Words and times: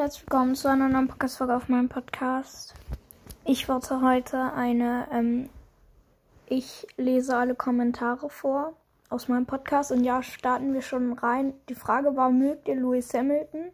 herzlich 0.00 0.22
willkommen 0.22 0.54
zu 0.54 0.66
einer 0.70 0.88
neuen 0.88 1.08
Podcast-Folge 1.08 1.54
auf 1.54 1.68
meinem 1.68 1.90
Podcast. 1.90 2.72
Ich 3.44 3.68
wollte 3.68 4.00
heute 4.00 4.54
eine, 4.54 5.06
ähm, 5.12 5.50
ich 6.46 6.86
lese 6.96 7.36
alle 7.36 7.54
Kommentare 7.54 8.30
vor 8.30 8.72
aus 9.10 9.28
meinem 9.28 9.44
Podcast 9.44 9.92
und 9.92 10.02
ja, 10.02 10.22
starten 10.22 10.72
wir 10.72 10.80
schon 10.80 11.12
rein. 11.12 11.52
Die 11.68 11.74
Frage 11.74 12.16
war, 12.16 12.30
mögt 12.30 12.66
ihr 12.68 12.76
Lewis 12.76 13.12
Hamilton? 13.12 13.72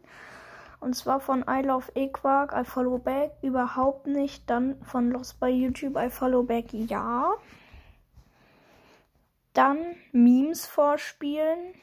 Und 0.81 0.97
zwar 0.97 1.21
von 1.21 1.45
I 1.49 1.61
Love 1.61 1.93
Equark, 1.95 2.53
I 2.53 2.65
Follow 2.65 2.97
Back, 2.97 3.31
überhaupt 3.41 4.05
nicht. 4.05 4.49
Dann 4.49 4.83
von 4.83 5.11
Lost 5.11 5.39
bei 5.39 5.49
YouTube, 5.49 5.95
I 5.95 6.09
Follow 6.09 6.43
Back, 6.43 6.73
ja. 6.73 7.35
Dann 9.53 9.77
Memes 10.11 10.65
vorspielen. 10.65 11.73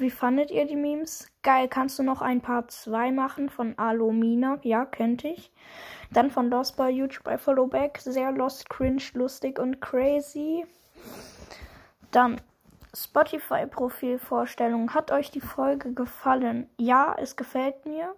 Wie 0.00 0.10
fandet 0.10 0.50
ihr 0.50 0.66
die 0.66 0.76
Memes? 0.76 1.30
Geil, 1.42 1.68
kannst 1.68 1.98
du 1.98 2.02
noch 2.02 2.22
ein 2.22 2.40
Part 2.40 2.70
2 2.70 3.12
machen 3.12 3.50
von 3.50 3.78
Alomina? 3.78 4.58
Ja, 4.62 4.86
könnte 4.86 5.28
ich. 5.28 5.52
Dann 6.10 6.30
von 6.30 6.48
Lost 6.48 6.78
bei 6.78 6.88
YouTube 6.90 7.24
bei 7.24 7.36
Followback. 7.36 7.98
Sehr 7.98 8.32
lost, 8.32 8.70
cringe, 8.70 9.02
lustig 9.12 9.58
und 9.58 9.80
crazy. 9.80 10.64
Dann 12.10 12.40
Spotify-Profilvorstellung. 12.96 14.94
Hat 14.94 15.12
euch 15.12 15.30
die 15.30 15.42
Folge 15.42 15.92
gefallen? 15.92 16.70
Ja, 16.78 17.14
es 17.18 17.36
gefällt 17.36 17.84
mir. 17.84 18.14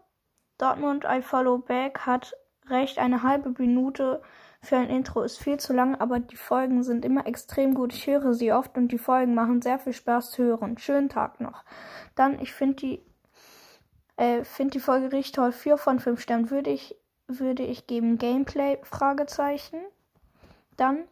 Dortmund 0.59 1.05
I 1.05 1.21
Follow 1.21 1.59
Back 1.59 2.07
hat 2.07 2.33
recht 2.69 2.99
eine 2.99 3.25
halbe 3.25 3.55
Minute 3.59 4.23
für 4.65 4.77
ein 4.77 4.91
Intro 4.91 5.23
ist 5.23 5.43
viel 5.43 5.59
zu 5.59 5.73
lang, 5.73 5.97
aber 5.97 6.21
die 6.21 6.37
Folgen 6.37 6.85
sind 6.85 7.05
immer 7.05 7.27
extrem 7.27 7.75
gut. 7.75 7.93
Ich 7.93 8.07
höre 8.07 8.33
sie 8.33 8.53
oft 8.53 8.77
und 8.79 8.89
die 8.89 8.99
Folgen 8.99 9.35
machen 9.35 9.61
sehr 9.61 9.81
viel 9.81 9.93
Spaß 9.93 10.31
zu 10.31 10.45
hören. 10.45 10.79
Schönen 10.79 11.09
Tag 11.09 11.41
noch. 11.41 11.65
Dann, 12.15 12.39
ich 12.39 12.53
finde 12.53 12.77
die, 12.77 13.03
äh, 14.17 14.45
finde 14.45 14.73
die 14.73 14.81
Folge 14.81 15.11
richtig 15.11 15.33
toll. 15.33 15.51
Vier 15.51 15.77
von 15.79 15.99
fünf 15.99 16.21
Sternen 16.21 16.51
würde 16.51 16.71
ich, 16.71 16.95
würde 17.27 17.65
ich 17.65 17.89
geben. 17.89 18.19
Gameplay? 18.19 18.79
Fragezeichen. 18.85 19.81
Dann, 20.77 21.05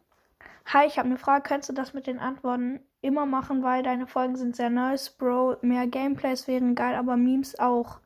hi, 0.66 0.86
ich 0.86 0.98
habe 0.98 1.08
eine 1.08 1.18
Frage. 1.18 1.42
Könntest 1.42 1.70
du 1.70 1.74
das 1.74 1.92
mit 1.92 2.06
den 2.06 2.20
Antworten 2.20 2.78
immer 3.00 3.26
machen, 3.26 3.64
weil 3.64 3.82
deine 3.82 4.06
Folgen 4.06 4.36
sind 4.36 4.54
sehr 4.54 4.70
nice, 4.70 5.10
Bro. 5.10 5.56
Mehr 5.62 5.88
Gameplays 5.88 6.46
wären 6.46 6.76
geil, 6.76 6.94
aber 6.94 7.16
Memes 7.16 7.58
auch. 7.58 7.98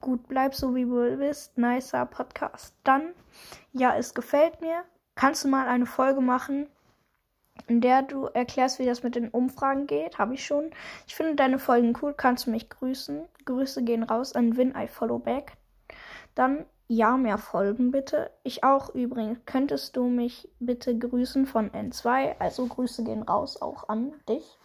Gut, 0.00 0.28
bleib 0.28 0.54
so 0.54 0.74
wie 0.74 0.84
du 0.84 1.16
bist. 1.16 1.56
Nicer 1.56 2.06
Podcast. 2.06 2.74
Dann, 2.84 3.14
ja, 3.72 3.96
es 3.96 4.14
gefällt 4.14 4.60
mir. 4.60 4.84
Kannst 5.14 5.44
du 5.44 5.48
mal 5.48 5.66
eine 5.66 5.86
Folge 5.86 6.20
machen, 6.20 6.68
in 7.66 7.80
der 7.80 8.02
du 8.02 8.26
erklärst, 8.26 8.78
wie 8.78 8.84
das 8.84 9.02
mit 9.02 9.16
den 9.16 9.30
Umfragen 9.30 9.86
geht? 9.86 10.18
Habe 10.18 10.34
ich 10.34 10.44
schon. 10.44 10.70
Ich 11.06 11.14
finde 11.14 11.34
deine 11.34 11.58
Folgen 11.58 11.94
cool. 12.02 12.12
Kannst 12.14 12.46
du 12.46 12.50
mich 12.50 12.68
grüßen? 12.68 13.26
Grüße 13.46 13.82
gehen 13.82 14.02
raus 14.02 14.34
an 14.34 14.56
Win 14.56 14.74
I 14.76 14.86
Follow 14.86 15.18
Back. 15.18 15.52
Dann, 16.34 16.66
ja, 16.86 17.16
mehr 17.16 17.38
Folgen 17.38 17.90
bitte. 17.90 18.30
Ich 18.42 18.62
auch 18.62 18.94
übrigens. 18.94 19.38
Könntest 19.46 19.96
du 19.96 20.04
mich 20.04 20.48
bitte 20.60 20.96
grüßen 20.96 21.46
von 21.46 21.70
N2? 21.70 22.38
Also 22.38 22.66
Grüße 22.66 23.02
gehen 23.02 23.22
raus 23.22 23.60
auch 23.60 23.88
an 23.88 24.12
dich. 24.28 24.58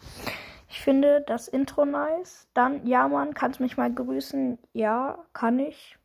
Ich 0.72 0.80
finde 0.80 1.20
das 1.20 1.48
Intro 1.48 1.84
nice. 1.84 2.48
Dann, 2.54 2.86
ja, 2.86 3.06
Mann, 3.06 3.34
kannst 3.34 3.60
mich 3.60 3.76
mal 3.76 3.92
grüßen? 3.92 4.58
Ja, 4.72 5.18
kann 5.34 5.58
ich. 5.58 5.98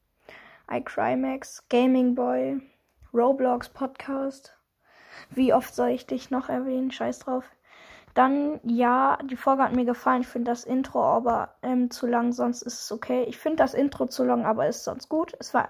iCrymax, 0.69 1.69
Gaming 1.69 2.15
Boy, 2.15 2.59
Roblox 3.13 3.69
Podcast. 3.69 4.57
Wie 5.29 5.53
oft 5.53 5.73
soll 5.73 5.91
ich 5.91 6.05
dich 6.05 6.31
noch 6.31 6.49
erwähnen? 6.49 6.91
Scheiß 6.91 7.19
drauf. 7.19 7.45
Dann, 8.13 8.59
ja, 8.61 9.17
die 9.23 9.37
Folge 9.37 9.63
hat 9.63 9.73
mir 9.73 9.85
gefallen. 9.85 10.23
Ich 10.23 10.27
finde 10.27 10.51
das 10.51 10.65
Intro 10.65 11.01
aber 11.01 11.55
ähm, 11.61 11.89
zu 11.89 12.05
lang, 12.05 12.33
sonst 12.33 12.61
ist 12.61 12.81
es 12.81 12.91
okay. 12.91 13.23
Ich 13.23 13.37
finde 13.37 13.63
das 13.63 13.73
Intro 13.73 14.07
zu 14.07 14.25
lang, 14.25 14.45
aber 14.45 14.67
ist 14.67 14.83
sonst 14.83 15.07
gut. 15.07 15.33
Es 15.39 15.53
war 15.53 15.69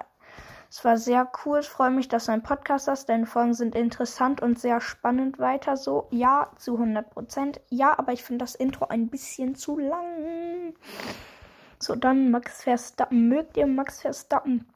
es 0.69 0.83
war 0.83 0.97
sehr 0.97 1.29
cool. 1.45 1.59
Ich 1.59 1.69
freue 1.69 1.91
mich, 1.91 2.07
dass 2.07 2.25
du 2.25 2.33
einen 2.33 2.43
Podcast 2.43 2.87
hast. 2.87 3.07
Deine 3.09 3.25
Folgen 3.25 3.53
sind 3.53 3.75
interessant 3.75 4.41
und 4.41 4.59
sehr 4.59 4.81
spannend 4.81 5.39
weiter 5.39 5.77
so. 5.77 6.07
Ja, 6.11 6.51
zu 6.57 6.73
100 6.73 7.09
Prozent. 7.09 7.61
Ja, 7.69 7.97
aber 7.97 8.13
ich 8.13 8.23
finde 8.23 8.43
das 8.43 8.55
Intro 8.55 8.87
ein 8.87 9.09
bisschen 9.09 9.55
zu 9.55 9.77
lang. 9.77 10.73
So, 11.79 11.95
dann 11.95 12.31
Max 12.31 12.63
Verstappen. 12.63 13.29
Mögt 13.29 13.55
ihr 13.55 13.67
Max 13.67 14.01
Verstappen? 14.01 14.67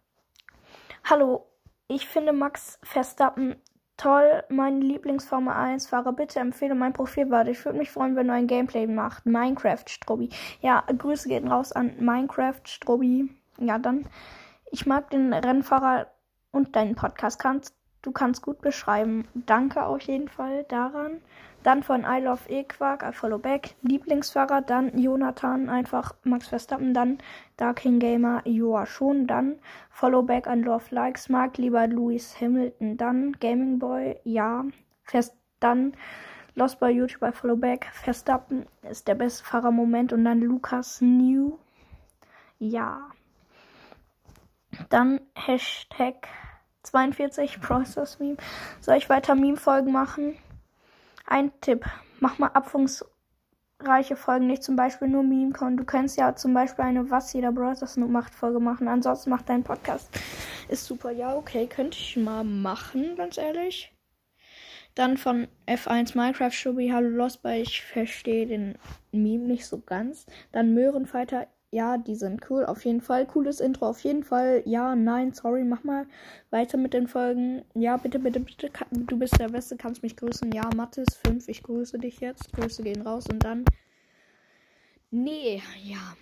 Hallo, 1.04 1.48
ich 1.88 2.08
finde 2.08 2.32
Max 2.32 2.80
Verstappen 2.84 3.56
toll. 3.98 4.44
Mein 4.50 4.82
Lieblingsformel 4.82 5.54
1 5.54 5.88
Fahrer. 5.88 6.14
Bitte 6.14 6.40
empfehle 6.40 6.74
mein 6.74 6.94
Profil 6.94 7.30
weiter. 7.30 7.52
Ich 7.52 7.64
würde 7.66 7.78
mich 7.78 7.92
freuen, 7.92 8.16
wenn 8.16 8.28
du 8.28 8.34
ein 8.34 8.48
Gameplay 8.48 8.88
machst. 8.88 9.26
Minecraft 9.26 9.84
Strobi. 9.88 10.30
Ja, 10.62 10.84
Grüße 10.98 11.28
gehen 11.28 11.48
raus 11.48 11.72
an 11.72 11.96
Minecraft 12.00 12.62
Strobi. 12.66 13.30
Ja, 13.60 13.78
dann 13.78 14.08
ich 14.72 14.86
mag 14.86 15.10
den 15.10 15.34
Rennfahrer 15.34 16.08
und 16.52 16.76
deinen 16.76 16.96
Podcast. 16.96 17.40
Kannst, 17.40 17.76
du 18.02 18.12
kannst 18.12 18.42
gut 18.42 18.62
beschreiben. 18.62 19.28
Danke 19.34 19.86
auf 19.86 20.02
jeden 20.02 20.30
Fall 20.30 20.64
daran. 20.70 21.22
Dann 21.64 21.84
von 21.84 22.04
I 22.04 22.20
Love 22.20 22.50
E-Quark, 22.50 23.04
I 23.04 23.14
Follow 23.14 23.38
Back, 23.38 23.76
Lieblingsfahrer, 23.84 24.62
dann 24.62 24.98
Jonathan, 24.98 25.70
einfach 25.70 26.16
Max 26.24 26.48
Verstappen, 26.48 26.96
dann 26.96 27.20
Darking 27.58 28.00
Gamer, 28.00 28.42
Joa 28.46 28.88
schon, 28.88 29.28
dann 29.28 29.60
Follow 29.92 30.24
Back 30.24 30.48
an 30.48 30.64
Love 30.64 30.86
Likes, 30.90 31.30
mag 31.30 31.58
lieber 31.60 31.86
Lewis 31.86 32.42
Hamilton, 32.42 32.98
dann 32.98 33.34
Gaming 33.34 33.78
Boy, 33.78 34.18
ja, 34.24 34.66
fest, 35.04 35.36
dann 35.60 35.94
Lost 36.56 36.80
by 36.80 36.88
YouTube, 36.88 37.22
I 37.22 37.32
Follow 37.32 37.56
Back, 37.56 37.90
Verstappen 37.94 38.66
ist 38.90 39.08
der 39.08 39.16
beste 39.16 39.44
Fahrer 39.44 39.72
Moment 39.72 40.14
und 40.14 40.26
dann 40.26 40.42
Lukas 40.42 41.00
New, 41.00 41.60
ja. 42.58 43.02
Dann 44.92 45.22
Hashtag 45.36 46.28
42 46.84 47.62
Process 47.62 48.20
Meme. 48.20 48.36
Soll 48.82 48.98
ich 48.98 49.08
weiter 49.08 49.36
Meme-Folgen 49.36 49.94
machen? 49.94 50.36
Ein 51.26 51.54
Tipp. 51.62 51.86
Mach 52.20 52.40
mal 52.40 52.50
abwechslungsreiche 52.50 54.18
Folgen, 54.18 54.48
nicht 54.48 54.64
zum 54.64 54.76
Beispiel 54.76 55.08
nur 55.08 55.24
Meme-Con. 55.24 55.78
Du 55.78 55.86
kannst 55.86 56.18
ja 56.18 56.36
zum 56.36 56.54
Beispiel 56.54 56.84
eine 56.84 57.10
Was 57.10 57.32
jeder 57.32 57.54
Brothers 57.54 57.96
nur 57.96 58.10
macht 58.10 58.36
Folge 58.36 58.60
machen. 58.60 58.90
Ansonsten 58.90 59.30
macht 59.30 59.48
dein 59.48 59.64
Podcast. 59.64 60.10
Ist 60.68 60.86
super. 60.86 61.12
Ja, 61.12 61.38
okay, 61.38 61.68
könnte 61.68 61.98
ich 61.98 62.18
mal 62.18 62.44
machen, 62.44 63.16
ganz 63.16 63.38
ehrlich. 63.38 63.96
Dann 64.96 65.16
von 65.16 65.48
F1 65.68 66.18
Minecraft 66.18 66.52
Shubi, 66.52 66.90
hallo 66.90 67.08
Lost, 67.08 67.46
weil 67.46 67.62
ich 67.62 67.82
verstehe 67.82 68.46
den 68.46 68.78
Meme 69.14 69.48
nicht 69.48 69.66
so 69.66 69.80
ganz. 69.80 70.26
Dann 70.52 70.74
Möhrenfighter 70.74 71.48
ja, 71.72 71.98
die 71.98 72.16
sind 72.16 72.50
cool, 72.50 72.66
auf 72.66 72.84
jeden 72.84 73.00
Fall. 73.02 73.26
Cooles 73.26 73.62
Intro, 73.62 73.88
auf 73.88 74.02
jeden 74.02 74.24
Fall. 74.24 74.62
Ja, 74.66 74.94
nein, 74.96 75.34
sorry, 75.34 75.64
mach 75.64 75.84
mal 75.86 76.06
weiter 76.50 76.78
mit 76.78 76.94
den 76.94 77.08
Folgen. 77.08 77.64
Ja, 77.74 77.96
bitte, 77.96 78.20
bitte, 78.20 78.42
bitte. 78.42 78.70
Du 78.92 79.18
bist 79.18 79.40
der 79.40 79.50
Beste, 79.50 79.78
kannst 79.78 80.04
mich 80.04 80.18
grüßen. 80.18 80.52
Ja, 80.52 80.70
Mathis 80.76 81.16
5, 81.26 81.48
ich 81.48 81.64
grüße 81.64 81.98
dich 81.98 82.20
jetzt. 82.20 82.52
Grüße 82.54 82.84
gehen 82.84 83.02
raus 83.02 83.26
und 83.32 83.44
dann. 83.46 83.64
Nee, 85.12 85.62
ja. 85.82 86.18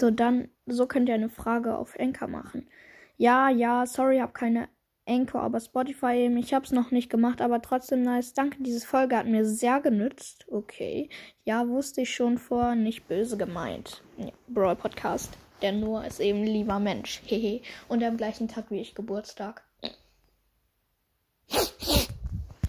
So, 0.00 0.10
dann, 0.10 0.48
so 0.66 0.86
könnt 0.86 1.08
ihr 1.08 1.14
eine 1.14 1.28
Frage 1.28 1.76
auf 1.76 1.94
Enker 1.96 2.26
machen. 2.26 2.68
Ja, 3.16 3.48
ja, 3.48 3.86
sorry, 3.86 4.18
hab 4.18 4.34
keine 4.34 4.68
Anchor, 5.06 5.42
aber 5.42 5.60
Spotify 5.60 6.14
eben. 6.14 6.36
Ich 6.36 6.54
habe 6.54 6.64
es 6.64 6.72
noch 6.72 6.90
nicht 6.90 7.10
gemacht, 7.10 7.40
aber 7.40 7.60
trotzdem 7.60 8.02
nice. 8.02 8.34
Danke, 8.34 8.62
diese 8.62 8.86
Folge 8.86 9.16
hat 9.16 9.26
mir 9.26 9.44
sehr 9.44 9.80
genützt. 9.80 10.46
Okay. 10.48 11.08
Ja, 11.44 11.68
wusste 11.68 12.02
ich 12.02 12.14
schon 12.14 12.38
vor, 12.38 12.74
nicht 12.74 13.08
böse 13.08 13.36
gemeint. 13.36 14.02
Ja, 14.16 14.30
Brawl 14.48 14.76
Podcast. 14.76 15.36
Der 15.60 15.72
nur 15.72 16.04
ist 16.04 16.20
eben 16.20 16.44
lieber 16.44 16.78
Mensch. 16.78 17.22
Hehe. 17.24 17.62
Und 17.88 18.02
am 18.02 18.16
gleichen 18.16 18.48
Tag 18.48 18.70
wie 18.70 18.80
ich 18.80 18.94
Geburtstag. 18.94 19.64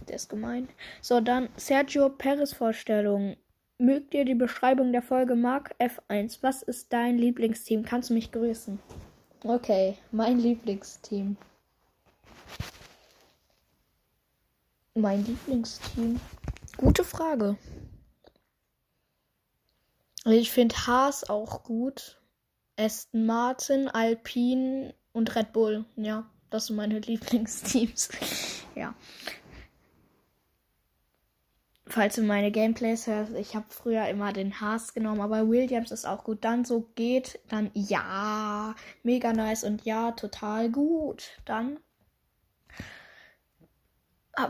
Der 0.08 0.16
ist 0.16 0.30
gemein. 0.30 0.70
So, 1.02 1.22
dann 1.22 1.50
Sergio 1.56 2.10
Perez 2.10 2.54
Vorstellung. 2.54 3.36
Mögt 3.80 4.14
ihr 4.14 4.26
die 4.26 4.36
Beschreibung 4.36 4.92
der 4.92 5.02
Folge 5.02 5.36
Mark 5.36 5.76
F1? 5.80 6.40
Was 6.42 6.62
ist 6.62 6.94
dein 6.94 7.18
Lieblingsteam? 7.18 7.84
Kannst 7.84 8.12
du 8.12 8.14
mich 8.14 8.32
grüßen? 8.32 8.80
Okay, 9.44 9.98
mein 10.12 10.40
Lieblingsteam. 10.40 11.36
Mein 14.96 15.26
Lieblingsteam. 15.26 16.20
Gute 16.78 17.04
Frage. 17.04 17.58
Ich 20.26 20.52
finde 20.52 20.76
Haas 20.76 21.28
auch 21.28 21.64
gut. 21.64 22.22
Aston 22.78 23.26
Martin, 23.26 23.88
Alpine 23.88 24.94
und 25.12 25.36
Red 25.36 25.52
Bull. 25.52 25.86
Ja, 25.96 26.30
das 26.52 26.68
sind 26.68 26.76
meine 26.76 27.00
Lieblingsteams. 27.00 28.10
ja. 28.76 28.94
Falls 31.88 32.16
du 32.16 32.22
meine 32.22 32.52
Gameplays 32.52 33.08
hörst, 33.08 33.34
ich 33.34 33.56
habe 33.56 33.66
früher 33.70 34.08
immer 34.08 34.32
den 34.32 34.62
Haas 34.62 34.94
genommen, 34.94 35.22
aber 35.22 35.50
Williams 35.50 35.92
ist 35.92 36.06
auch 36.06 36.24
gut. 36.24 36.46
Dann 36.46 36.66
so 36.66 36.88
geht, 36.94 37.40
dann 37.50 37.72
ja, 37.74 38.76
mega 39.02 39.34
nice 39.34 39.64
und 39.64 39.86
ja, 39.86 40.12
total 40.12 40.70
gut. 40.70 41.42
Dann 41.46 41.80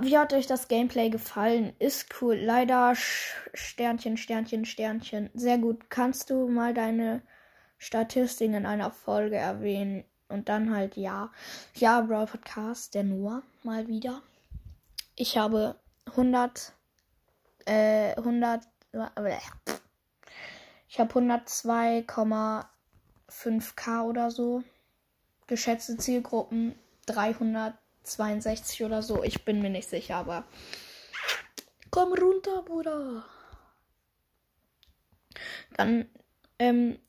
wie 0.01 0.18
hat 0.18 0.33
euch 0.33 0.47
das 0.47 0.68
Gameplay 0.68 1.09
gefallen? 1.09 1.74
Ist 1.80 2.21
cool. 2.21 2.35
Leider 2.35 2.94
Sternchen, 2.95 4.18
Sternchen, 4.18 4.65
Sternchen. 4.65 5.30
Sehr 5.33 5.57
gut. 5.57 5.89
Kannst 5.89 6.30
du 6.30 6.47
mal 6.47 6.74
deine 6.74 7.21
Statistiken 7.77 8.53
in 8.53 8.65
einer 8.65 8.91
Folge 8.91 9.35
erwähnen. 9.35 10.06
Und 10.30 10.47
dann 10.50 10.74
halt 10.74 10.95
ja. 10.95 11.31
Ja, 11.75 12.01
Brawl 12.01 12.27
Podcast, 12.27 12.95
der 12.95 13.03
nur 13.03 13.44
mal 13.63 13.88
wieder. 13.88 14.21
Ich 15.15 15.38
habe 15.38 15.75
100, 16.06 16.74
äh, 17.65 18.15
100, 18.15 18.63
ich 20.88 21.00
habe 21.00 21.13
102,5k 21.13 24.03
oder 24.03 24.31
so. 24.31 24.63
Geschätzte 25.47 25.97
Zielgruppen 25.97 26.75
362 28.03 28.83
oder 28.83 29.01
so. 29.01 29.23
Ich 29.23 29.45
bin 29.45 29.61
mir 29.61 29.69
nicht 29.69 29.89
sicher, 29.89 30.15
aber 30.15 30.45
komm 31.91 32.13
runter, 32.13 32.61
Bruder. 32.63 33.25
Dann 35.75 36.07
ähm, 36.59 37.00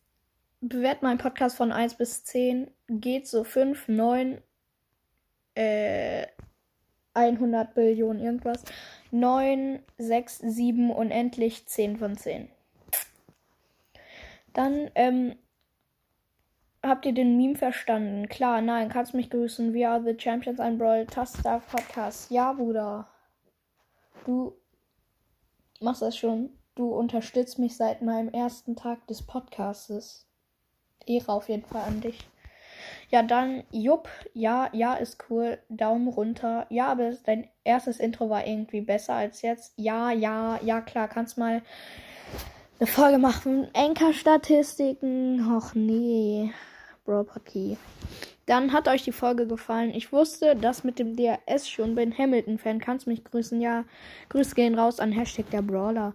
bewert 0.61 1.02
meinen 1.02 1.19
Podcast 1.19 1.56
von 1.56 1.73
1 1.73 1.94
bis 1.94 2.25
10. 2.25 2.70
Geht 2.88 3.26
so 3.26 3.44
5, 3.44 3.88
9, 3.88 4.43
äh, 5.55 6.26
100 7.14 7.75
Billionen 7.75 8.23
irgendwas. 8.23 8.64
9, 9.11 9.81
6, 9.99 10.38
7 10.38 10.91
und 10.91 11.11
endlich 11.11 11.67
10 11.67 11.99
von 11.99 12.17
10. 12.17 12.49
Dann, 14.52 14.91
ähm, 14.94 15.37
habt 16.85 17.07
ihr 17.07 17.13
den 17.13 17.37
Meme 17.37 17.57
verstanden? 17.57 18.29
Klar, 18.29 18.61
nein, 18.61 18.89
kannst 18.89 19.15
mich 19.15 19.31
grüßen. 19.31 19.75
We 19.75 19.89
are 19.89 20.03
the 20.03 20.19
Champions, 20.19 20.61
ein 20.61 20.79
Brawl 20.79 21.07
Taster 21.07 21.61
Podcast. 21.71 22.31
Ja, 22.31 22.53
Bruder. 22.53 23.09
Du 24.25 24.55
machst 25.81 26.03
das 26.03 26.17
schon. 26.17 26.51
Du 26.75 26.93
unterstützt 26.93 27.59
mich 27.59 27.77
seit 27.77 28.03
meinem 28.03 28.29
ersten 28.29 28.77
Tag 28.77 29.07
des 29.07 29.23
Podcastes. 29.23 30.27
Ehre 31.07 31.33
auf 31.33 31.49
jeden 31.49 31.65
Fall 31.65 31.83
an 31.83 32.01
dich. 32.01 32.19
Ja, 33.11 33.23
dann, 33.23 33.63
Jupp, 33.71 34.09
ja, 34.33 34.69
ja, 34.73 34.95
ist 34.95 35.25
cool. 35.31 35.59
Daumen 35.69 36.09
runter. 36.09 36.67
Ja, 36.71 36.89
aber 36.89 37.13
dein 37.25 37.49
erstes 37.63 38.01
Intro 38.01 38.29
war 38.29 38.47
irgendwie 38.47 38.81
besser 38.81 39.15
als 39.15 39.43
jetzt. 39.43 39.73
Ja, 39.77 40.11
ja, 40.11 40.59
ja, 40.63 40.81
klar, 40.81 41.09
kannst 41.09 41.39
mal 41.39 41.63
eine 42.81 42.87
Folge 42.87 43.19
machen. 43.19 43.69
Enker-Statistiken. 43.73 45.55
Och 45.55 45.75
nee. 45.75 46.53
Bro 47.05 47.25
Party. 47.25 47.77
Dann 48.47 48.73
hat 48.73 48.89
euch 48.89 49.03
die 49.03 49.12
Folge 49.12 49.47
gefallen. 49.47 49.95
Ich 49.95 50.12
wusste 50.12 50.55
das 50.55 50.85
mit 50.85 50.99
dem 50.99 51.17
DRS 51.17 51.69
schon. 51.69 51.95
Bin 51.95 52.17
Hamilton-Fan. 52.17 52.81
Kannst 52.81 53.06
mich 53.06 53.25
grüßen. 53.25 53.61
Ja, 53.61 53.85
Grüße 54.29 54.55
gehen 54.55 54.79
raus 54.79 55.01
an 55.01 55.12
Hashtag 55.12 55.51
der 55.51 55.62
Brawler. 55.62 56.15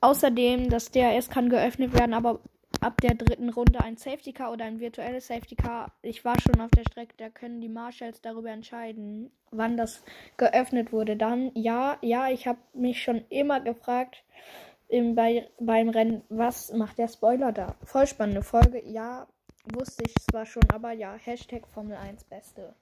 Außerdem, 0.00 0.68
das 0.68 0.90
DRS 0.90 1.30
kann 1.30 1.48
geöffnet 1.48 1.94
werden, 1.94 2.12
aber 2.12 2.40
ab 2.80 3.00
der 3.00 3.14
dritten 3.14 3.50
Runde 3.50 3.80
ein 3.80 3.96
Safety 3.96 4.32
Car 4.32 4.52
oder 4.52 4.64
ein 4.64 4.80
virtuelles 4.80 5.28
Safety 5.28 5.54
Car. 5.54 5.92
Ich 6.02 6.24
war 6.24 6.34
schon 6.40 6.60
auf 6.60 6.70
der 6.70 6.82
Strecke, 6.82 7.14
da 7.16 7.30
können 7.30 7.60
die 7.60 7.68
Marshalls 7.68 8.20
darüber 8.20 8.50
entscheiden, 8.50 9.30
wann 9.52 9.76
das 9.76 10.02
geöffnet 10.36 10.92
wurde. 10.92 11.16
Dann, 11.16 11.52
ja, 11.54 11.98
ja, 12.02 12.28
ich 12.28 12.46
habe 12.48 12.58
mich 12.74 13.02
schon 13.02 13.24
immer 13.28 13.60
gefragt 13.60 14.24
im, 14.88 15.14
bei, 15.14 15.48
beim 15.60 15.88
Rennen, 15.88 16.22
was 16.28 16.72
macht 16.72 16.98
der 16.98 17.08
Spoiler 17.08 17.52
da? 17.52 17.76
Voll 17.84 18.06
spannende 18.06 18.42
Folge, 18.42 18.82
ja, 18.84 19.28
wusste 19.64 20.04
ich 20.04 20.14
zwar 20.30 20.46
schon, 20.46 20.62
aber 20.72 20.92
ja, 20.92 21.14
Hashtag 21.14 21.66
Formel 21.66 21.96
1 21.96 22.24
Beste. 22.24 22.74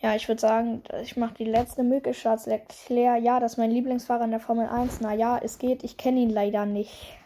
Ja, 0.00 0.14
ich 0.14 0.28
würde 0.28 0.40
sagen, 0.40 0.82
ich 1.02 1.16
mache 1.16 1.34
die 1.34 1.44
letzte 1.44 1.82
Mücke, 1.82 2.12
Charles 2.12 2.46
Leclerc. 2.46 3.22
Ja, 3.22 3.40
das 3.40 3.52
ist 3.52 3.58
mein 3.58 3.70
Lieblingsfahrer 3.70 4.24
in 4.24 4.30
der 4.30 4.40
Formel 4.40 4.68
1. 4.68 5.00
Na 5.00 5.14
ja, 5.14 5.38
es 5.38 5.58
geht. 5.58 5.84
Ich 5.84 5.96
kenne 5.96 6.20
ihn 6.20 6.30
leider 6.30 6.66
nicht. 6.66 7.16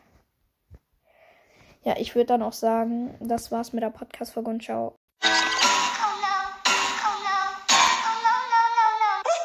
Ja, 1.82 1.96
ich 1.98 2.14
würde 2.14 2.26
dann 2.26 2.42
auch 2.42 2.52
sagen, 2.52 3.14
das 3.20 3.50
war's 3.50 3.72
mit 3.72 3.82
der 3.82 3.90
Podcast-Folge 3.90 4.50
und 4.50 4.62
ciao. 4.62 5.00